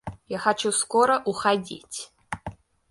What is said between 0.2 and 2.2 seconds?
Я хочу скоро уходить.